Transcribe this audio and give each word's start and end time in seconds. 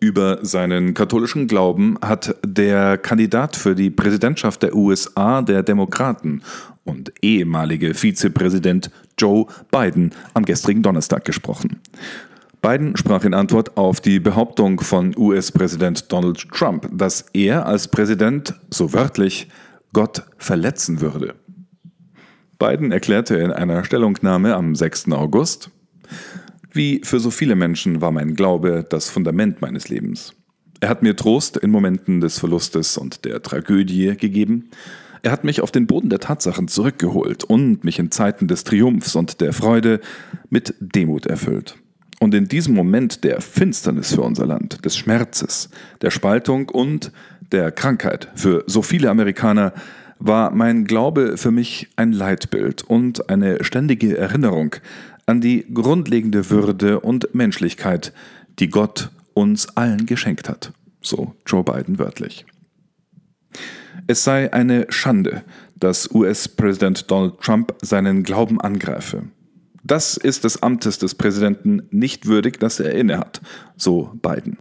Über 0.00 0.44
seinen 0.44 0.94
katholischen 0.94 1.48
Glauben 1.48 1.98
hat 2.00 2.36
der 2.46 2.98
Kandidat 2.98 3.56
für 3.56 3.74
die 3.74 3.90
Präsidentschaft 3.90 4.62
der 4.62 4.76
USA 4.76 5.42
der 5.42 5.64
Demokraten 5.64 6.42
und 6.84 7.12
ehemalige 7.20 7.94
Vizepräsident 7.94 8.90
Joe 9.18 9.46
Biden 9.72 10.12
am 10.34 10.44
gestrigen 10.44 10.82
Donnerstag 10.82 11.24
gesprochen. 11.24 11.80
Biden 12.62 12.96
sprach 12.96 13.24
in 13.24 13.34
Antwort 13.34 13.76
auf 13.76 14.00
die 14.00 14.20
Behauptung 14.20 14.80
von 14.80 15.16
US-Präsident 15.16 16.12
Donald 16.12 16.48
Trump, 16.50 16.88
dass 16.92 17.26
er 17.32 17.66
als 17.66 17.88
Präsident, 17.88 18.54
so 18.70 18.92
wörtlich, 18.92 19.48
Gott 19.92 20.22
verletzen 20.38 21.00
würde. 21.00 21.34
Biden 22.58 22.92
erklärte 22.92 23.36
in 23.36 23.52
einer 23.52 23.84
Stellungnahme 23.84 24.54
am 24.54 24.74
6. 24.74 25.12
August, 25.12 25.70
wie 26.72 27.00
für 27.04 27.20
so 27.20 27.30
viele 27.30 27.54
Menschen 27.54 28.00
war 28.00 28.12
mein 28.12 28.34
Glaube 28.34 28.84
das 28.88 29.10
Fundament 29.10 29.60
meines 29.60 29.88
Lebens. 29.88 30.34
Er 30.80 30.88
hat 30.88 31.02
mir 31.02 31.16
Trost 31.16 31.56
in 31.56 31.70
Momenten 31.70 32.20
des 32.20 32.38
Verlustes 32.38 32.96
und 32.96 33.24
der 33.24 33.42
Tragödie 33.42 34.16
gegeben. 34.16 34.70
Er 35.22 35.32
hat 35.32 35.42
mich 35.42 35.60
auf 35.60 35.72
den 35.72 35.86
Boden 35.86 36.08
der 36.08 36.20
Tatsachen 36.20 36.68
zurückgeholt 36.68 37.42
und 37.42 37.82
mich 37.82 37.98
in 37.98 38.12
Zeiten 38.12 38.46
des 38.46 38.62
Triumphs 38.62 39.16
und 39.16 39.40
der 39.40 39.52
Freude 39.52 40.00
mit 40.50 40.74
Demut 40.78 41.26
erfüllt. 41.26 41.76
Und 42.20 42.34
in 42.34 42.46
diesem 42.46 42.74
Moment 42.74 43.24
der 43.24 43.40
Finsternis 43.40 44.14
für 44.14 44.22
unser 44.22 44.46
Land, 44.46 44.84
des 44.84 44.96
Schmerzes, 44.96 45.70
der 46.02 46.10
Spaltung 46.10 46.68
und 46.68 47.12
der 47.52 47.70
Krankheit 47.72 48.28
für 48.34 48.64
so 48.66 48.82
viele 48.82 49.10
Amerikaner 49.10 49.72
war 50.18 50.50
mein 50.50 50.84
Glaube 50.84 51.36
für 51.36 51.52
mich 51.52 51.88
ein 51.96 52.12
Leitbild 52.12 52.82
und 52.82 53.30
eine 53.30 53.62
ständige 53.64 54.16
Erinnerung 54.16 54.74
an 55.28 55.40
die 55.40 55.66
grundlegende 55.72 56.48
Würde 56.50 57.00
und 57.00 57.34
Menschlichkeit, 57.34 58.12
die 58.58 58.68
Gott 58.68 59.10
uns 59.34 59.76
allen 59.76 60.06
geschenkt 60.06 60.48
hat. 60.48 60.72
So 61.02 61.34
Joe 61.46 61.62
Biden 61.62 61.98
wörtlich. 61.98 62.46
Es 64.06 64.24
sei 64.24 64.52
eine 64.52 64.86
Schande, 64.88 65.44
dass 65.76 66.10
US-Präsident 66.12 67.10
Donald 67.10 67.40
Trump 67.40 67.74
seinen 67.82 68.22
Glauben 68.22 68.60
angreife. 68.60 69.24
Das 69.84 70.16
ist 70.16 70.44
des 70.44 70.62
Amtes 70.62 70.98
des 70.98 71.14
Präsidenten 71.14 71.82
nicht 71.90 72.26
würdig, 72.26 72.58
das 72.58 72.80
er 72.80 72.92
innehat, 72.92 73.40
so 73.76 74.12
Biden. 74.22 74.58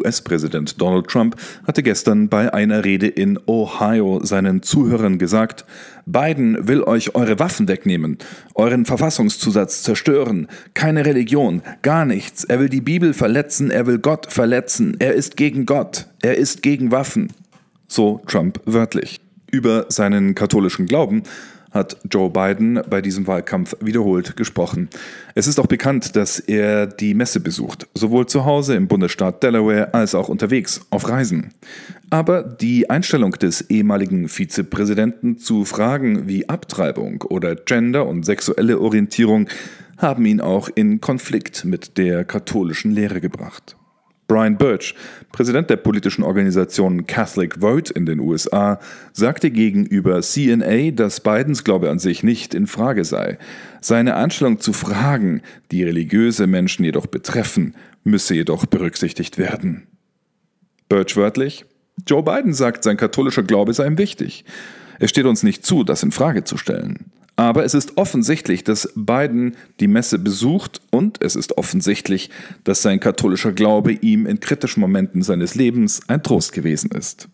US-Präsident 0.00 0.80
Donald 0.80 1.06
Trump 1.06 1.36
hatte 1.66 1.82
gestern 1.82 2.28
bei 2.28 2.52
einer 2.52 2.84
Rede 2.84 3.06
in 3.06 3.38
Ohio 3.46 4.20
seinen 4.24 4.62
Zuhörern 4.62 5.18
gesagt, 5.18 5.64
Biden 6.06 6.66
will 6.66 6.82
euch 6.82 7.14
eure 7.14 7.38
Waffen 7.38 7.68
wegnehmen, 7.68 8.18
euren 8.54 8.84
Verfassungszusatz 8.84 9.82
zerstören, 9.82 10.48
keine 10.74 11.04
Religion, 11.06 11.62
gar 11.82 12.04
nichts. 12.04 12.44
Er 12.44 12.60
will 12.60 12.68
die 12.68 12.80
Bibel 12.80 13.14
verletzen, 13.14 13.70
er 13.70 13.86
will 13.86 13.98
Gott 13.98 14.32
verletzen, 14.32 14.96
er 14.98 15.14
ist 15.14 15.36
gegen 15.36 15.66
Gott, 15.66 16.06
er 16.22 16.36
ist 16.36 16.62
gegen 16.62 16.90
Waffen. 16.90 17.28
So 17.86 18.20
Trump 18.26 18.60
wörtlich. 18.64 19.20
Über 19.52 19.86
seinen 19.88 20.36
katholischen 20.36 20.86
Glauben 20.86 21.24
hat 21.70 21.96
Joe 22.10 22.30
Biden 22.30 22.80
bei 22.88 23.00
diesem 23.00 23.26
Wahlkampf 23.26 23.76
wiederholt 23.80 24.36
gesprochen. 24.36 24.88
Es 25.34 25.46
ist 25.46 25.60
auch 25.60 25.66
bekannt, 25.66 26.16
dass 26.16 26.38
er 26.40 26.86
die 26.86 27.14
Messe 27.14 27.40
besucht, 27.40 27.86
sowohl 27.94 28.26
zu 28.26 28.44
Hause 28.44 28.74
im 28.74 28.88
Bundesstaat 28.88 29.42
Delaware 29.42 29.94
als 29.94 30.14
auch 30.14 30.28
unterwegs 30.28 30.80
auf 30.90 31.08
Reisen. 31.08 31.54
Aber 32.10 32.42
die 32.42 32.90
Einstellung 32.90 33.32
des 33.32 33.70
ehemaligen 33.70 34.28
Vizepräsidenten 34.28 35.38
zu 35.38 35.64
Fragen 35.64 36.26
wie 36.26 36.48
Abtreibung 36.48 37.22
oder 37.22 37.54
Gender 37.54 38.06
und 38.06 38.24
sexuelle 38.24 38.80
Orientierung 38.80 39.48
haben 39.96 40.24
ihn 40.26 40.40
auch 40.40 40.68
in 40.74 41.00
Konflikt 41.00 41.64
mit 41.64 41.98
der 41.98 42.24
katholischen 42.24 42.90
Lehre 42.90 43.20
gebracht. 43.20 43.76
Brian 44.30 44.56
Birch, 44.56 44.94
Präsident 45.32 45.70
der 45.70 45.76
politischen 45.76 46.22
Organisation 46.22 47.04
Catholic 47.08 47.56
Vote 47.60 47.92
in 47.92 48.06
den 48.06 48.20
USA, 48.20 48.78
sagte 49.12 49.50
gegenüber 49.50 50.22
CNA, 50.22 50.92
dass 50.92 51.18
Bidens 51.18 51.64
Glaube 51.64 51.90
an 51.90 51.98
sich 51.98 52.22
nicht 52.22 52.54
in 52.54 52.68
Frage 52.68 53.04
sei. 53.04 53.38
Seine 53.80 54.14
Einstellung 54.14 54.60
zu 54.60 54.72
Fragen, 54.72 55.42
die 55.72 55.82
religiöse 55.82 56.46
Menschen 56.46 56.84
jedoch 56.84 57.08
betreffen, 57.08 57.74
müsse 58.04 58.36
jedoch 58.36 58.66
berücksichtigt 58.66 59.36
werden. 59.36 59.88
Birch 60.88 61.16
wörtlich: 61.16 61.64
Joe 62.06 62.22
Biden 62.22 62.52
sagt, 62.52 62.84
sein 62.84 62.96
katholischer 62.96 63.42
Glaube 63.42 63.72
sei 63.72 63.88
ihm 63.88 63.98
wichtig. 63.98 64.44
Es 65.00 65.10
steht 65.10 65.24
uns 65.24 65.42
nicht 65.42 65.66
zu, 65.66 65.82
das 65.82 66.04
in 66.04 66.12
Frage 66.12 66.44
zu 66.44 66.56
stellen. 66.56 67.10
Aber 67.40 67.64
es 67.64 67.72
ist 67.72 67.96
offensichtlich, 67.96 68.64
dass 68.64 68.92
Biden 68.94 69.56
die 69.80 69.88
Messe 69.88 70.18
besucht 70.18 70.82
und 70.90 71.24
es 71.24 71.36
ist 71.36 71.56
offensichtlich, 71.56 72.28
dass 72.64 72.82
sein 72.82 73.00
katholischer 73.00 73.52
Glaube 73.52 73.92
ihm 73.92 74.26
in 74.26 74.40
kritischen 74.40 74.82
Momenten 74.82 75.22
seines 75.22 75.54
Lebens 75.54 76.02
ein 76.06 76.22
Trost 76.22 76.52
gewesen 76.52 76.90
ist. 76.90 77.30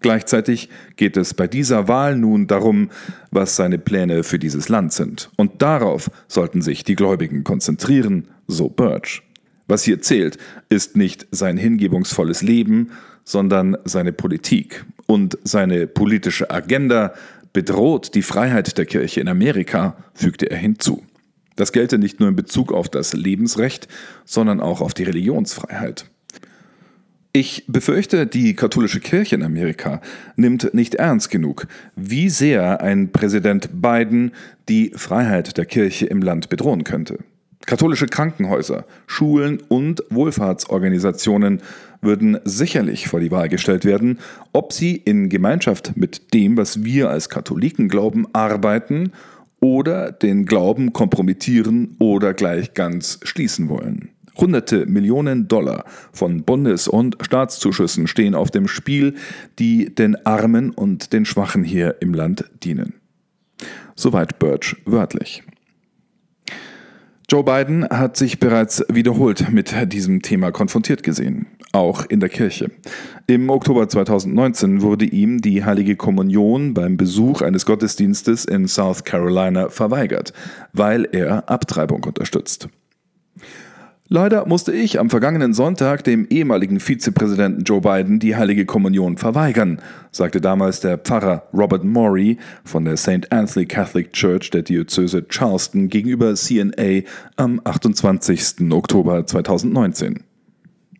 Gleichzeitig 0.00 0.70
geht 0.96 1.18
es 1.18 1.34
bei 1.34 1.48
dieser 1.48 1.86
Wahl 1.86 2.16
nun 2.16 2.46
darum, 2.46 2.88
was 3.30 3.56
seine 3.56 3.76
Pläne 3.76 4.22
für 4.22 4.38
dieses 4.38 4.70
Land 4.70 4.94
sind. 4.94 5.28
Und 5.36 5.60
darauf 5.60 6.10
sollten 6.28 6.62
sich 6.62 6.82
die 6.82 6.94
Gläubigen 6.94 7.44
konzentrieren, 7.44 8.28
so 8.46 8.70
Birch. 8.70 9.22
Was 9.68 9.82
hier 9.82 10.00
zählt, 10.00 10.38
ist 10.70 10.96
nicht 10.96 11.26
sein 11.30 11.58
hingebungsvolles 11.58 12.40
Leben, 12.40 12.92
sondern 13.24 13.76
seine 13.84 14.14
Politik 14.14 14.86
und 15.04 15.36
seine 15.44 15.86
politische 15.86 16.50
Agenda, 16.50 17.12
bedroht 17.56 18.14
die 18.14 18.20
Freiheit 18.20 18.76
der 18.76 18.84
Kirche 18.84 19.18
in 19.18 19.28
Amerika, 19.28 19.96
fügte 20.12 20.50
er 20.50 20.58
hinzu. 20.58 21.02
Das 21.54 21.72
gelte 21.72 21.96
nicht 21.96 22.20
nur 22.20 22.28
in 22.28 22.36
Bezug 22.36 22.70
auf 22.70 22.90
das 22.90 23.14
Lebensrecht, 23.14 23.88
sondern 24.26 24.60
auch 24.60 24.82
auf 24.82 24.92
die 24.92 25.04
Religionsfreiheit. 25.04 26.04
Ich 27.32 27.64
befürchte, 27.66 28.26
die 28.26 28.52
katholische 28.52 29.00
Kirche 29.00 29.36
in 29.36 29.42
Amerika 29.42 30.02
nimmt 30.36 30.74
nicht 30.74 30.96
ernst 30.96 31.30
genug, 31.30 31.66
wie 31.94 32.28
sehr 32.28 32.82
ein 32.82 33.10
Präsident 33.10 33.80
Biden 33.80 34.32
die 34.68 34.92
Freiheit 34.94 35.56
der 35.56 35.64
Kirche 35.64 36.04
im 36.04 36.20
Land 36.20 36.50
bedrohen 36.50 36.84
könnte. 36.84 37.20
Katholische 37.64 38.06
Krankenhäuser, 38.06 38.84
Schulen 39.06 39.60
und 39.68 40.04
Wohlfahrtsorganisationen 40.10 41.62
würden 42.00 42.38
sicherlich 42.44 43.08
vor 43.08 43.20
die 43.20 43.30
Wahl 43.30 43.48
gestellt 43.48 43.84
werden, 43.84 44.18
ob 44.52 44.72
sie 44.72 44.94
in 44.96 45.28
Gemeinschaft 45.28 45.96
mit 45.96 46.34
dem, 46.34 46.56
was 46.56 46.84
wir 46.84 47.10
als 47.10 47.28
Katholiken 47.28 47.88
glauben, 47.88 48.26
arbeiten 48.32 49.12
oder 49.60 50.12
den 50.12 50.46
Glauben 50.46 50.92
kompromittieren 50.92 51.96
oder 51.98 52.34
gleich 52.34 52.74
ganz 52.74 53.18
schließen 53.22 53.68
wollen. 53.68 54.10
Hunderte 54.36 54.84
Millionen 54.86 55.48
Dollar 55.48 55.84
von 56.12 56.44
Bundes- 56.44 56.88
und 56.88 57.16
Staatszuschüssen 57.22 58.06
stehen 58.06 58.34
auf 58.34 58.50
dem 58.50 58.68
Spiel, 58.68 59.14
die 59.58 59.94
den 59.94 60.14
Armen 60.26 60.70
und 60.70 61.12
den 61.14 61.24
Schwachen 61.24 61.64
hier 61.64 61.96
im 62.00 62.12
Land 62.12 62.44
dienen. 62.62 62.94
Soweit 63.94 64.38
Birch 64.38 64.76
wörtlich. 64.84 65.42
Joe 67.28 67.42
Biden 67.42 67.88
hat 67.88 68.16
sich 68.16 68.38
bereits 68.38 68.84
wiederholt 68.88 69.50
mit 69.50 69.74
diesem 69.92 70.22
Thema 70.22 70.52
konfrontiert 70.52 71.02
gesehen, 71.02 71.46
auch 71.72 72.06
in 72.06 72.20
der 72.20 72.28
Kirche. 72.28 72.70
Im 73.26 73.50
Oktober 73.50 73.88
2019 73.88 74.80
wurde 74.80 75.06
ihm 75.06 75.40
die 75.40 75.64
heilige 75.64 75.96
Kommunion 75.96 76.72
beim 76.72 76.96
Besuch 76.96 77.42
eines 77.42 77.66
Gottesdienstes 77.66 78.44
in 78.44 78.68
South 78.68 79.02
Carolina 79.02 79.70
verweigert, 79.70 80.32
weil 80.72 81.08
er 81.10 81.50
Abtreibung 81.50 82.04
unterstützt. 82.04 82.68
Leider 84.08 84.46
musste 84.46 84.72
ich 84.72 85.00
am 85.00 85.10
vergangenen 85.10 85.52
Sonntag 85.52 86.04
dem 86.04 86.28
ehemaligen 86.30 86.78
Vizepräsidenten 86.78 87.64
Joe 87.64 87.80
Biden 87.80 88.20
die 88.20 88.36
heilige 88.36 88.64
Kommunion 88.64 89.16
verweigern, 89.16 89.80
sagte 90.12 90.40
damals 90.40 90.78
der 90.78 90.96
Pfarrer 90.96 91.48
Robert 91.52 91.82
Morey 91.82 92.38
von 92.64 92.84
der 92.84 92.96
St. 92.96 93.32
Anthony 93.32 93.66
Catholic 93.66 94.12
Church 94.12 94.50
der 94.50 94.62
Diözese 94.62 95.26
Charleston 95.26 95.88
gegenüber 95.88 96.36
CNA 96.36 97.02
am 97.34 97.60
28. 97.64 98.70
Oktober 98.70 99.26
2019. 99.26 100.22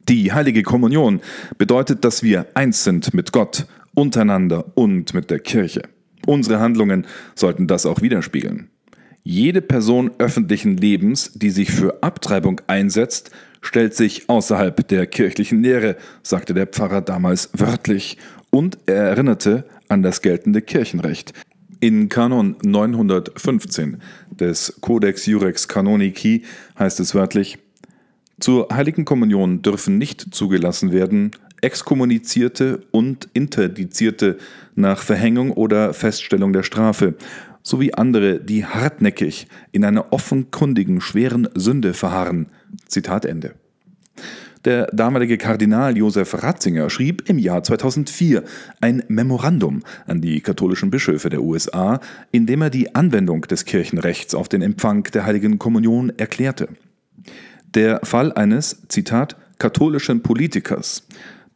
Die 0.08 0.32
heilige 0.32 0.64
Kommunion 0.64 1.20
bedeutet, 1.58 2.04
dass 2.04 2.24
wir 2.24 2.46
eins 2.54 2.82
sind 2.82 3.14
mit 3.14 3.30
Gott, 3.30 3.66
untereinander 3.94 4.64
und 4.74 5.14
mit 5.14 5.30
der 5.30 5.38
Kirche. 5.38 5.82
Unsere 6.26 6.58
Handlungen 6.58 7.06
sollten 7.36 7.68
das 7.68 7.86
auch 7.86 8.02
widerspiegeln. 8.02 8.68
Jede 9.28 9.60
Person 9.60 10.12
öffentlichen 10.18 10.76
Lebens, 10.76 11.32
die 11.34 11.50
sich 11.50 11.72
für 11.72 12.00
Abtreibung 12.00 12.60
einsetzt, 12.68 13.32
stellt 13.60 13.92
sich 13.92 14.28
außerhalb 14.28 14.86
der 14.86 15.08
kirchlichen 15.08 15.64
Lehre, 15.64 15.96
sagte 16.22 16.54
der 16.54 16.68
Pfarrer 16.68 17.00
damals 17.00 17.50
wörtlich, 17.52 18.18
und 18.50 18.78
er 18.86 19.02
erinnerte 19.02 19.64
an 19.88 20.04
das 20.04 20.22
geltende 20.22 20.62
Kirchenrecht. 20.62 21.32
In 21.80 22.08
Kanon 22.08 22.54
915 22.62 24.00
des 24.30 24.78
Codex 24.80 25.26
Jurex 25.26 25.66
Canonici 25.66 26.44
heißt 26.78 27.00
es 27.00 27.12
wörtlich, 27.16 27.58
zur 28.38 28.68
heiligen 28.72 29.04
Kommunion 29.04 29.60
dürfen 29.60 29.98
nicht 29.98 30.36
zugelassen 30.36 30.92
werden 30.92 31.32
Exkommunizierte 31.62 32.82
und 32.92 33.28
Interdizierte 33.32 34.36
nach 34.76 35.02
Verhängung 35.02 35.50
oder 35.50 35.94
Feststellung 35.94 36.52
der 36.52 36.62
Strafe 36.62 37.14
sowie 37.66 37.92
andere, 37.94 38.38
die 38.38 38.64
hartnäckig 38.64 39.48
in 39.72 39.84
einer 39.84 40.12
offenkundigen 40.12 41.00
schweren 41.00 41.48
Sünde 41.56 41.94
verharren. 41.94 42.46
Zitat 42.86 43.24
Ende. 43.24 43.54
Der 44.64 44.86
damalige 44.92 45.36
Kardinal 45.36 45.96
Josef 45.96 46.42
Ratzinger 46.42 46.90
schrieb 46.90 47.28
im 47.28 47.38
Jahr 47.38 47.64
2004 47.64 48.44
ein 48.80 49.02
Memorandum 49.08 49.82
an 50.06 50.20
die 50.20 50.40
katholischen 50.40 50.90
Bischöfe 50.90 51.28
der 51.28 51.42
USA, 51.42 52.00
in 52.30 52.46
dem 52.46 52.62
er 52.62 52.70
die 52.70 52.94
Anwendung 52.94 53.42
des 53.42 53.64
Kirchenrechts 53.64 54.34
auf 54.34 54.48
den 54.48 54.62
Empfang 54.62 55.02
der 55.04 55.26
Heiligen 55.26 55.58
Kommunion 55.58 56.12
erklärte. 56.16 56.68
Der 57.74 58.00
Fall 58.04 58.32
eines, 58.32 58.82
Zitat, 58.88 59.36
katholischen 59.58 60.22
Politikers, 60.22 61.06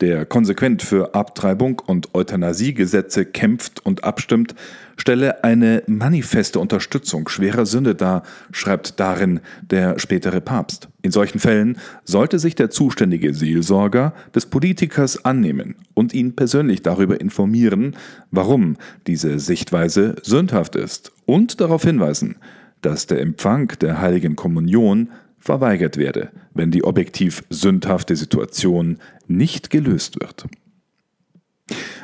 der 0.01 0.25
konsequent 0.25 0.83
für 0.83 1.15
Abtreibung 1.15 1.81
und 1.85 2.15
Euthanasiegesetze 2.15 3.27
kämpft 3.27 3.85
und 3.85 4.05
abstimmt, 4.05 4.55
stelle 5.00 5.43
eine 5.44 5.82
manifeste 5.87 6.61
Unterstützung 6.61 7.29
schwerer 7.29 7.64
Sünde 7.64 7.94
dar, 7.94 8.23
schreibt 8.52 9.00
darin 9.00 9.41
der 9.62 9.99
spätere 9.99 10.41
Papst. 10.43 10.88
In 11.00 11.11
solchen 11.11 11.38
Fällen 11.38 11.79
sollte 12.05 12.38
sich 12.38 12.55
der 12.55 12.69
zuständige 12.69 13.32
Seelsorger 13.32 14.12
des 14.35 14.47
Politikers 14.47 15.25
annehmen 15.25 15.75
und 15.94 16.12
ihn 16.12 16.37
persönlich 16.37 16.82
darüber 16.82 17.20
informieren, 17.20 17.97
warum 18.31 18.76
diese 19.06 19.38
Sichtweise 19.38 20.17
sündhaft 20.23 20.76
ist 20.76 21.12
und 21.25 21.61
darauf 21.61 21.82
hinweisen, 21.82 22.37
dass 22.82 23.06
der 23.06 23.20
Empfang 23.20 23.73
der 23.81 24.00
heiligen 24.00 24.37
Kommunion 24.37 25.08
verweigert 25.38 25.96
werde, 25.96 26.29
wenn 26.53 26.70
die 26.70 26.85
objektiv 26.85 27.43
sündhafte 27.49 28.17
Situation 28.17 28.99
nicht 29.26 29.70
gelöst 29.70 30.20
wird. 30.20 30.46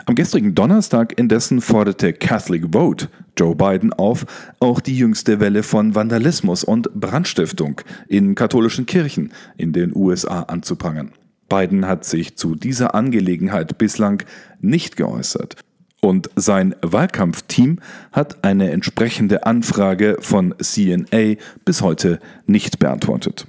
Am 0.08 0.14
gestrigen 0.14 0.54
Donnerstag 0.54 1.18
indessen 1.18 1.60
forderte 1.60 2.12
Catholic 2.12 2.72
Vote 2.72 3.08
Joe 3.36 3.56
Biden 3.56 3.92
auf, 3.92 4.24
auch 4.60 4.78
die 4.78 4.96
jüngste 4.96 5.40
Welle 5.40 5.64
von 5.64 5.96
Vandalismus 5.96 6.62
und 6.62 6.88
Brandstiftung 6.94 7.80
in 8.06 8.36
katholischen 8.36 8.86
Kirchen 8.86 9.32
in 9.56 9.72
den 9.72 9.94
USA 9.96 10.42
anzuprangern. 10.42 11.10
Biden 11.48 11.88
hat 11.88 12.04
sich 12.04 12.36
zu 12.36 12.54
dieser 12.54 12.94
Angelegenheit 12.94 13.78
bislang 13.78 14.22
nicht 14.60 14.96
geäußert 14.96 15.56
und 16.00 16.30
sein 16.36 16.76
Wahlkampfteam 16.82 17.80
hat 18.12 18.44
eine 18.44 18.70
entsprechende 18.70 19.44
Anfrage 19.44 20.18
von 20.20 20.54
CNA 20.60 21.34
bis 21.64 21.82
heute 21.82 22.20
nicht 22.46 22.78
beantwortet. 22.78 23.48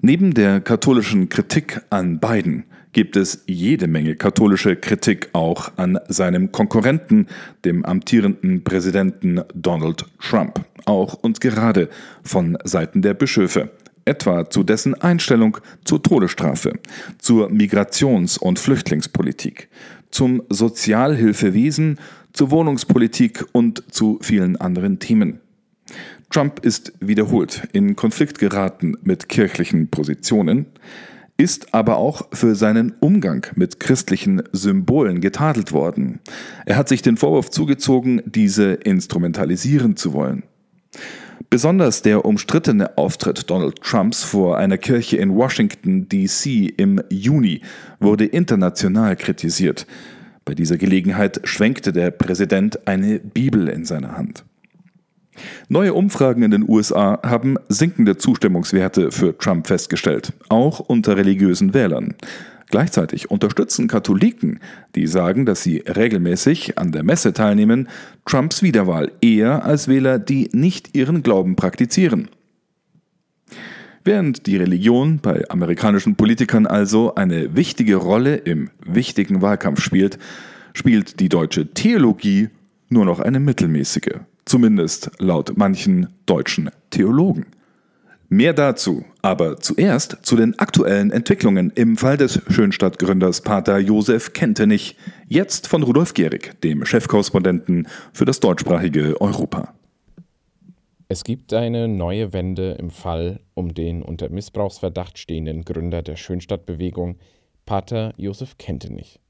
Neben 0.00 0.32
der 0.32 0.60
katholischen 0.60 1.28
Kritik 1.28 1.80
an 1.90 2.20
Biden 2.20 2.66
gibt 2.96 3.14
es 3.14 3.42
jede 3.44 3.88
Menge 3.88 4.16
katholische 4.16 4.74
Kritik 4.74 5.28
auch 5.34 5.70
an 5.76 5.98
seinem 6.08 6.50
Konkurrenten, 6.50 7.26
dem 7.62 7.84
amtierenden 7.84 8.64
Präsidenten 8.64 9.42
Donald 9.54 10.06
Trump, 10.18 10.64
auch 10.86 11.12
und 11.12 11.42
gerade 11.42 11.90
von 12.22 12.56
Seiten 12.64 13.02
der 13.02 13.12
Bischöfe. 13.12 13.70
Etwa 14.06 14.48
zu 14.48 14.62
dessen 14.62 14.94
Einstellung 14.94 15.58
zur 15.84 16.02
Todesstrafe, 16.02 16.78
zur 17.18 17.50
Migrations- 17.50 18.38
und 18.38 18.58
Flüchtlingspolitik, 18.58 19.68
zum 20.10 20.42
Sozialhilfewesen, 20.48 21.98
zur 22.32 22.50
Wohnungspolitik 22.50 23.44
und 23.52 23.92
zu 23.92 24.18
vielen 24.22 24.56
anderen 24.56 25.00
Themen. 25.00 25.40
Trump 26.30 26.60
ist 26.64 26.94
wiederholt 27.00 27.68
in 27.74 27.94
Konflikt 27.94 28.38
geraten 28.38 28.96
mit 29.02 29.28
kirchlichen 29.28 29.88
Positionen, 29.88 30.64
ist 31.36 31.74
aber 31.74 31.96
auch 31.96 32.28
für 32.32 32.54
seinen 32.54 32.94
Umgang 33.00 33.46
mit 33.56 33.80
christlichen 33.80 34.42
Symbolen 34.52 35.20
getadelt 35.20 35.72
worden. 35.72 36.20
Er 36.64 36.76
hat 36.76 36.88
sich 36.88 37.02
den 37.02 37.16
Vorwurf 37.16 37.50
zugezogen, 37.50 38.22
diese 38.24 38.72
instrumentalisieren 38.72 39.96
zu 39.96 40.12
wollen. 40.12 40.44
Besonders 41.50 42.02
der 42.02 42.24
umstrittene 42.24 42.96
Auftritt 42.98 43.50
Donald 43.50 43.80
Trumps 43.82 44.24
vor 44.24 44.56
einer 44.56 44.78
Kirche 44.78 45.18
in 45.18 45.34
Washington, 45.36 46.08
DC 46.08 46.72
im 46.76 47.00
Juni 47.10 47.60
wurde 48.00 48.24
international 48.24 49.14
kritisiert. 49.16 49.86
Bei 50.44 50.54
dieser 50.54 50.78
Gelegenheit 50.78 51.40
schwenkte 51.44 51.92
der 51.92 52.10
Präsident 52.10 52.86
eine 52.88 53.18
Bibel 53.18 53.68
in 53.68 53.84
seiner 53.84 54.16
Hand. 54.16 54.44
Neue 55.68 55.94
Umfragen 55.94 56.42
in 56.42 56.50
den 56.50 56.68
USA 56.68 57.20
haben 57.22 57.56
sinkende 57.68 58.16
Zustimmungswerte 58.16 59.10
für 59.10 59.36
Trump 59.36 59.66
festgestellt, 59.66 60.32
auch 60.48 60.80
unter 60.80 61.16
religiösen 61.16 61.74
Wählern. 61.74 62.14
Gleichzeitig 62.68 63.30
unterstützen 63.30 63.86
Katholiken, 63.86 64.58
die 64.96 65.06
sagen, 65.06 65.46
dass 65.46 65.62
sie 65.62 65.78
regelmäßig 65.78 66.78
an 66.78 66.90
der 66.90 67.04
Messe 67.04 67.32
teilnehmen, 67.32 67.88
Trumps 68.24 68.62
Wiederwahl 68.62 69.12
eher 69.20 69.64
als 69.64 69.86
Wähler, 69.86 70.18
die 70.18 70.48
nicht 70.52 70.96
ihren 70.96 71.22
Glauben 71.22 71.54
praktizieren. 71.54 72.28
Während 74.02 74.46
die 74.46 74.56
Religion 74.56 75.18
bei 75.18 75.48
amerikanischen 75.48 76.16
Politikern 76.16 76.66
also 76.66 77.14
eine 77.14 77.56
wichtige 77.56 77.96
Rolle 77.96 78.36
im 78.36 78.70
wichtigen 78.84 79.42
Wahlkampf 79.42 79.80
spielt, 79.80 80.18
spielt 80.74 81.18
die 81.18 81.28
deutsche 81.28 81.72
Theologie 81.72 82.50
nur 82.88 83.04
noch 83.04 83.18
eine 83.18 83.40
mittelmäßige, 83.40 84.20
zumindest 84.46 85.10
laut 85.18 85.52
manchen 85.56 86.08
deutschen 86.24 86.70
Theologen. 86.90 87.46
Mehr 88.28 88.54
dazu, 88.54 89.04
aber 89.22 89.58
zuerst 89.58 90.18
zu 90.22 90.34
den 90.34 90.58
aktuellen 90.58 91.12
Entwicklungen 91.12 91.70
im 91.70 91.96
Fall 91.96 92.16
des 92.16 92.40
Schönstadt-Gründers 92.48 93.42
Pater 93.42 93.78
Josef 93.78 94.32
Kentenich, 94.32 94.96
jetzt 95.28 95.68
von 95.68 95.84
Rudolf 95.84 96.12
Gehrig, 96.12 96.60
dem 96.62 96.84
Chefkorrespondenten 96.84 97.86
für 98.12 98.24
das 98.24 98.40
deutschsprachige 98.40 99.20
Europa. 99.20 99.74
Es 101.08 101.22
gibt 101.22 101.52
eine 101.52 101.86
neue 101.86 102.32
Wende 102.32 102.72
im 102.72 102.90
Fall 102.90 103.38
um 103.54 103.74
den 103.74 104.02
unter 104.02 104.28
Missbrauchsverdacht 104.28 105.18
stehenden 105.18 105.64
Gründer 105.64 106.02
der 106.02 106.16
Schönstadtbewegung, 106.16 107.18
Pater 107.64 108.12
Josef 108.16 108.58
Kentenich. 108.58 109.20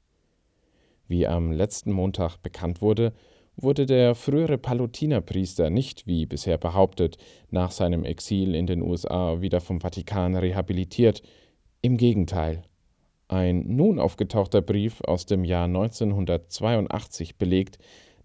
Wie 1.07 1.27
am 1.27 1.51
letzten 1.51 1.91
Montag 1.91 2.37
bekannt 2.37 2.81
wurde, 2.81 3.13
wurde 3.57 3.87
der 3.87 4.13
frühere 4.13 4.57
Palutinerpriester 4.57 5.69
nicht, 5.69 6.05
wie 6.05 6.25
bisher 6.25 6.57
behauptet, 6.57 7.17
nach 7.49 7.71
seinem 7.71 8.05
Exil 8.05 8.53
in 8.55 8.67
den 8.67 8.83
USA 8.83 9.41
wieder 9.41 9.59
vom 9.59 9.81
Vatikan 9.81 10.35
rehabilitiert. 10.35 11.23
Im 11.81 11.97
Gegenteil. 11.97 12.63
Ein 13.27 13.65
nun 13.67 13.99
aufgetauchter 13.99 14.61
Brief 14.61 15.01
aus 15.01 15.25
dem 15.25 15.43
Jahr 15.43 15.65
1982 15.65 17.37
belegt, 17.37 17.77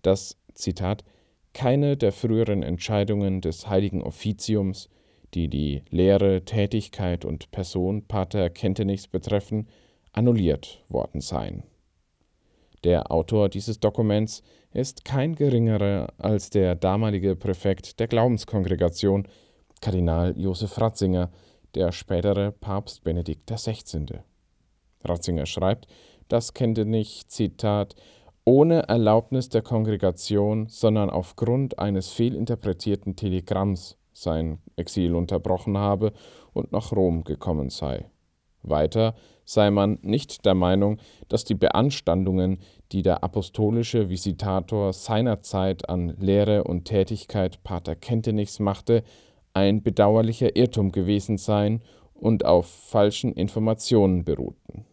dass, 0.02 0.38
Zitat, 0.55 1.02
keine 1.55 1.96
der 1.96 2.12
früheren 2.12 2.62
Entscheidungen 2.62 3.40
des 3.40 3.69
Heiligen 3.69 4.02
Offiziums, 4.02 4.88
die 5.35 5.49
die 5.49 5.82
Lehre, 5.90 6.44
Tätigkeit 6.44 7.25
und 7.25 7.50
Person 7.50 8.06
Pater 8.06 8.50
Kentenichs 8.50 9.08
betreffen, 9.08 9.67
annulliert 10.12 10.85
worden 10.88 11.21
seien. 11.21 11.64
Der 12.84 13.12
Autor 13.12 13.48
dieses 13.48 13.78
Dokuments 13.78 14.42
ist 14.72 15.04
kein 15.04 15.36
geringerer 15.36 16.08
als 16.18 16.50
der 16.50 16.74
damalige 16.74 17.36
Präfekt 17.36 18.00
der 18.00 18.08
Glaubenskongregation, 18.08 19.28
Kardinal 19.80 20.34
Josef 20.36 20.80
Ratzinger, 20.80 21.30
der 21.74 21.92
spätere 21.92 22.50
Papst 22.50 23.04
Benedikt 23.04 23.50
XVI. 23.50 24.20
Ratzinger 25.04 25.46
schreibt, 25.46 25.86
dass 26.28 26.54
Kendenich, 26.54 27.28
Zitat, 27.28 27.94
ohne 28.44 28.88
Erlaubnis 28.88 29.48
der 29.48 29.62
Kongregation, 29.62 30.66
sondern 30.68 31.10
aufgrund 31.10 31.78
eines 31.78 32.08
fehlinterpretierten 32.08 33.14
Telegramms 33.14 33.96
sein 34.12 34.58
Exil 34.76 35.14
unterbrochen 35.14 35.78
habe 35.78 36.12
und 36.52 36.72
nach 36.72 36.92
Rom 36.92 37.22
gekommen 37.22 37.70
sei. 37.70 38.06
Weiter 38.62 39.14
sei 39.45 39.71
man 39.71 39.99
nicht 40.02 40.45
der 40.47 40.54
Meinung, 40.54 40.99
dass 41.28 41.45
die 41.45 41.54
Beanstandungen, 41.54 42.59
die 42.92 43.02
der 43.02 43.25
apostolische 43.25 44.09
Visitator 44.09 44.92
seinerzeit 44.92 45.88
an 45.88 46.16
Lehre 46.19 46.64
und 46.64 46.85
Tätigkeit 46.85 47.62
Pater 47.64 47.97
Kentenichs 47.97 48.61
machte, 48.61 49.02
ein 49.54 49.83
bedauerlicher 49.83 50.57
Irrtum 50.57 50.92
gewesen 50.92 51.38
seien 51.38 51.83
und 52.14 52.45
auf 52.45 52.66
falschen 52.66 53.33
Informationen 53.33 54.25
beruhten. 54.25 54.87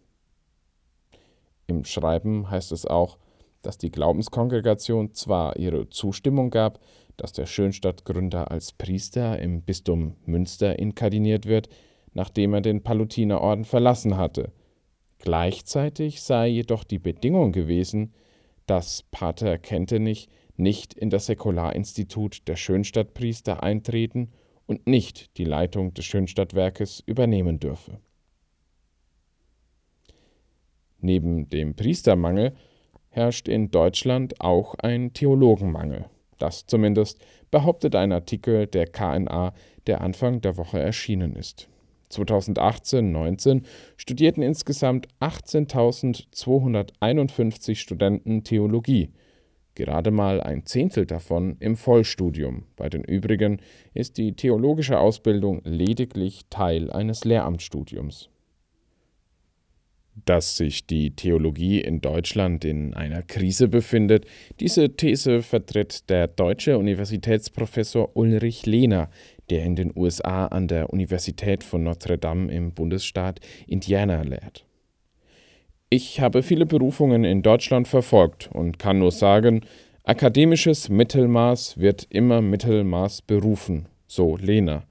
Im 1.68 1.86
Schreiben 1.86 2.50
heißt 2.50 2.72
es 2.72 2.86
auch, 2.86 3.18
dass 3.62 3.78
die 3.78 3.92
Glaubenskongregation 3.92 5.14
zwar 5.14 5.58
ihre 5.58 5.90
Zustimmung 5.90 6.50
gab, 6.50 6.80
dass 7.18 7.34
der 7.34 7.46
Schönstadtgründer 7.46 8.50
als 8.50 8.72
Priester 8.72 9.38
im 9.40 9.62
Bistum 9.62 10.16
Münster 10.26 10.80
inkardiniert 10.80 11.46
wird, 11.46 11.70
nachdem 12.13 12.54
er 12.54 12.62
den 12.62 12.84
Palutinerorden 12.84 13.66
verlassen 13.66 14.18
hatte. 14.18 14.51
Gleichzeitig 15.20 16.22
sei 16.22 16.48
jedoch 16.48 16.84
die 16.84 17.00
Bedingung 17.00 17.51
gewesen, 17.51 18.13
dass 18.66 19.04
Pater 19.12 19.58
Kentenich 19.58 20.30
nicht 20.56 20.94
in 20.94 21.10
das 21.10 21.25
Säkularinstitut 21.25 22.48
der 22.48 22.56
Schönstadtpriester 22.56 23.63
eintreten 23.63 24.32
und 24.66 24.88
nicht 24.88 25.38
die 25.38 25.46
Leitung 25.46 25.94
des 25.94 26.06
Schönstadtwerkes 26.06 27.01
übernehmen 27.06 27.60
dürfe. 27.60 28.00
Neben 31.01 31.50
dem 31.50 31.75
Priestermangel 31.75 32.56
herrscht 33.10 33.48
in 33.48 33.72
Deutschland 33.72 34.39
auch 34.42 34.75
ein 34.75 35.13
Theologenmangel. 35.13 36.06
Das 36.38 36.68
zumindest 36.68 37.20
behauptet 37.51 37.96
ein 37.96 38.12
Artikel 38.12 38.68
der 38.68 38.86
KNA, 38.86 39.54
der 39.88 40.01
Anfang 40.01 40.42
der 40.42 40.58
Woche 40.58 40.80
erschienen 40.80 41.36
ist. 41.36 41.70
2018-19 42.12 43.62
studierten 43.98 44.42
insgesamt 44.42 45.08
18.251 45.20 47.75
Studenten 47.75 48.44
Theologie, 48.44 49.12
gerade 49.75 50.10
mal 50.12 50.42
ein 50.42 50.66
Zehntel 50.66 51.06
davon 51.06 51.58
im 51.60 51.78
Vollstudium. 51.78 52.63
Bei 52.75 52.89
den 52.89 53.04
übrigen 53.04 53.62
ist 53.94 54.18
die 54.18 54.34
theologische 54.34 55.00
Ausbildung 55.00 55.62
lediglich 55.63 56.42
Teil 56.50 56.92
eines 56.92 57.24
Lehramtsstudiums. 57.24 58.30
Dass 60.25 60.58
sich 60.58 60.86
die 60.86 61.16
Theologie 61.16 61.80
in 61.80 62.01
Deutschland 62.01 62.66
in 62.66 62.94
einer 62.94 63.22
Krise 63.22 63.70
befindet, 63.70 64.25
diese 64.60 64.98
These 64.98 65.42
vertritt 65.42 66.10
der 66.10 66.28
deutsche 66.28 66.78
Universitätsprofessor 66.78 68.18
Ulrich 68.18 68.66
Lehner, 68.66 69.10
der 69.50 69.63
in 69.63 69.75
den 69.75 69.91
USA 69.96 70.48
an 70.48 70.68
der 70.68 70.91
Universität 70.91 71.63
von 71.63 71.84
Notre 71.84 72.18
Dame 72.18 72.51
im 72.51 72.74
Bundesstaat 72.74 73.39
Indiana 73.68 74.22
lehrt. 74.22 74.65
Ich 75.89 76.22
habe 76.22 76.44
viele 76.44 76.65
Berufungen 76.65 77.24
in 77.24 77.41
Deutschland 77.41 77.88
verfolgt 77.88 78.50
und 78.53 78.77
kann 78.77 79.00
nur 79.00 79.12
sagen, 79.12 79.62
akademisches 80.03 80.89
Mittelmaß 80.89 81.79
wird 81.79 82.06
immer 82.12 82.41
Mittelmaß 82.41 83.24
berufen, 83.24 83.88
so 84.06 84.38
Lehner. 84.38 84.84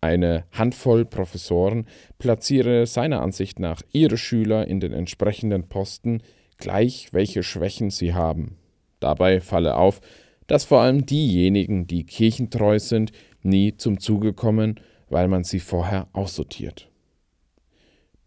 Eine 0.00 0.44
Handvoll 0.52 1.04
Professoren 1.04 1.86
platziere 2.18 2.86
seiner 2.86 3.20
Ansicht 3.20 3.58
nach 3.58 3.82
ihre 3.92 4.16
Schüler 4.16 4.68
in 4.68 4.78
den 4.78 4.92
entsprechenden 4.92 5.68
Posten, 5.68 6.22
gleich 6.58 7.08
welche 7.12 7.42
Schwächen 7.42 7.90
sie 7.90 8.14
haben. 8.14 8.56
Dabei 9.00 9.40
falle 9.40 9.76
auf, 9.76 10.00
dass 10.46 10.64
vor 10.64 10.80
allem 10.80 11.06
diejenigen, 11.06 11.88
die 11.88 12.04
kirchentreu 12.04 12.78
sind, 12.78 13.10
nie 13.42 13.76
zum 13.76 14.00
Zuge 14.00 14.32
kommen, 14.32 14.80
weil 15.08 15.28
man 15.28 15.44
sie 15.44 15.60
vorher 15.60 16.08
aussortiert. 16.12 16.88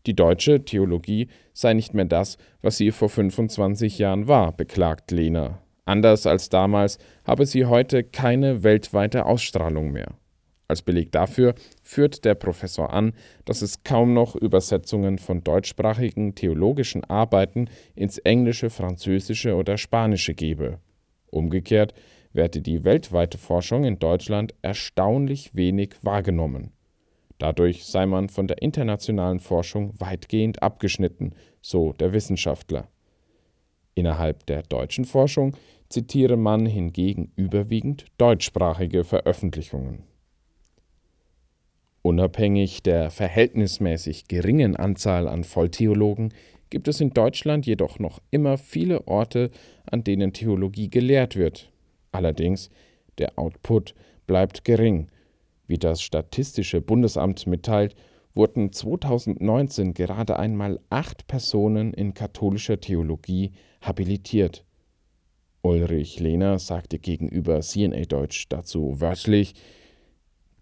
Die 0.05 0.15
deutsche 0.15 0.63
Theologie 0.63 1.27
sei 1.53 1.73
nicht 1.73 1.93
mehr 1.93 2.05
das, 2.05 2.37
was 2.61 2.77
sie 2.77 2.91
vor 2.91 3.09
25 3.09 3.99
Jahren 3.99 4.27
war, 4.27 4.51
beklagt 4.53 5.11
Lehner. 5.11 5.61
Anders 5.85 6.25
als 6.25 6.49
damals 6.49 6.99
habe 7.25 7.45
sie 7.45 7.65
heute 7.65 8.03
keine 8.03 8.63
weltweite 8.63 9.25
Ausstrahlung 9.25 9.91
mehr. 9.91 10.15
Als 10.69 10.83
Beleg 10.83 11.11
dafür 11.11 11.55
führt 11.81 12.25
der 12.25 12.35
Professor 12.35 12.93
an, 12.93 13.13
dass 13.43 13.63
es 13.63 13.83
kaum 13.83 14.13
noch 14.13 14.35
Übersetzungen 14.35 15.17
von 15.17 15.43
deutschsprachigen 15.43 16.35
theologischen 16.35 17.03
Arbeiten 17.05 17.69
ins 17.95 18.19
Englische, 18.19 18.69
Französische 18.69 19.55
oder 19.55 19.79
Spanische 19.79 20.35
gebe. 20.35 20.77
Umgekehrt 21.31 21.95
werde 22.39 22.61
die 22.61 22.85
weltweite 22.85 23.37
Forschung 23.37 23.83
in 23.83 23.99
Deutschland 23.99 24.55
erstaunlich 24.61 25.53
wenig 25.55 25.95
wahrgenommen. 26.03 26.71
Dadurch 27.37 27.83
sei 27.83 28.05
man 28.05 28.29
von 28.29 28.47
der 28.47 28.61
internationalen 28.61 29.41
Forschung 29.41 29.93
weitgehend 29.99 30.63
abgeschnitten, 30.63 31.33
so 31.61 31.91
der 31.91 32.13
Wissenschaftler. 32.13 32.87
Innerhalb 33.93 34.45
der 34.45 34.63
deutschen 34.63 35.03
Forschung 35.03 35.57
zitiere 35.89 36.37
man 36.37 36.65
hingegen 36.65 37.33
überwiegend 37.35 38.05
deutschsprachige 38.17 39.03
Veröffentlichungen. 39.03 40.03
Unabhängig 42.03 42.83
der 42.83 43.11
verhältnismäßig 43.11 44.29
geringen 44.29 44.77
Anzahl 44.77 45.27
an 45.27 45.43
Volltheologen 45.43 46.33
gibt 46.69 46.87
es 46.87 47.01
in 47.01 47.09
Deutschland 47.09 47.65
jedoch 47.65 47.99
noch 47.99 48.21
immer 48.31 48.57
viele 48.57 49.09
Orte, 49.09 49.51
an 49.91 50.05
denen 50.05 50.31
Theologie 50.31 50.89
gelehrt 50.89 51.35
wird. 51.35 51.69
Allerdings, 52.11 52.69
der 53.17 53.37
Output 53.37 53.93
bleibt 54.27 54.65
gering. 54.65 55.09
Wie 55.67 55.77
das 55.77 56.01
Statistische 56.01 56.81
Bundesamt 56.81 57.45
mitteilt, 57.47 57.95
wurden 58.33 58.71
2019 58.71 59.93
gerade 59.93 60.39
einmal 60.39 60.79
acht 60.89 61.27
Personen 61.27 61.93
in 61.93 62.13
katholischer 62.13 62.79
Theologie 62.79 63.51
habilitiert. 63.81 64.65
Ulrich 65.61 66.19
Lehner 66.19 66.57
sagte 66.57 66.99
gegenüber 66.99 67.59
CNA 67.59 68.05
Deutsch 68.05 68.47
dazu 68.49 69.01
wörtlich, 69.01 69.55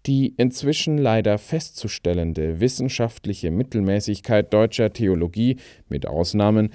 die 0.08 0.34
inzwischen 0.38 0.98
leider 0.98 1.38
festzustellende 1.38 2.60
wissenschaftliche 2.60 3.52
Mittelmäßigkeit 3.52 4.54
deutscher 4.54 4.94
Theologie 4.94 5.58
mit 5.90 6.08
Ausnahmen 6.08 6.72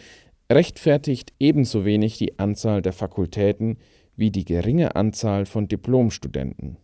rechtfertigt 0.52 1.32
ebenso 1.40 1.84
wenig 1.84 2.18
die 2.18 2.38
Anzahl 2.38 2.82
der 2.82 2.92
Fakultäten 2.92 3.78
wie 4.16 4.30
die 4.30 4.44
geringe 4.44 4.96
Anzahl 4.96 5.46
von 5.46 5.68
Diplomstudenten. 5.68 6.76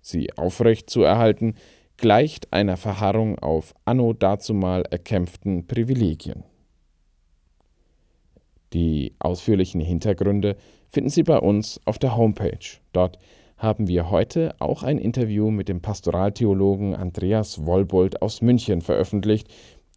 Sie 0.00 0.32
aufrecht 0.36 0.88
zu 0.90 1.02
erhalten, 1.02 1.54
gleicht 1.96 2.52
einer 2.52 2.76
Verharrung 2.76 3.38
auf 3.38 3.74
anno 3.84 4.12
dazumal 4.12 4.82
erkämpften 4.90 5.66
Privilegien. 5.66 6.44
Die 8.72 9.14
ausführlichen 9.18 9.80
Hintergründe 9.80 10.56
finden 10.88 11.10
Sie 11.10 11.22
bei 11.22 11.38
uns 11.38 11.80
auf 11.84 11.98
der 11.98 12.16
Homepage. 12.16 12.78
Dort 12.92 13.18
haben 13.56 13.88
wir 13.88 14.10
heute 14.10 14.54
auch 14.58 14.82
ein 14.82 14.98
Interview 14.98 15.50
mit 15.50 15.68
dem 15.68 15.80
Pastoraltheologen 15.80 16.94
Andreas 16.94 17.64
Wollbold 17.64 18.20
aus 18.20 18.42
München 18.42 18.82
veröffentlicht, 18.82 19.48